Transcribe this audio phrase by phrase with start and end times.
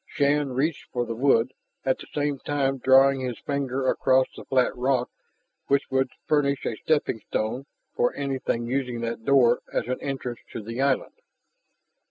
[0.07, 1.53] Shann reached for the wood,
[1.85, 5.11] at the same time drawing his finger across the flat rock
[5.67, 10.81] which would furnish a steppingstone for anything using that door as an entrance to the
[10.81, 11.13] island.